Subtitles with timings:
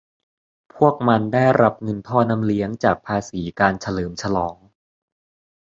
[0.75, 4.55] พวกมันได้รับเงินท่อน้ำเลี้ยงจากภาษีการเฉลิมฉลอง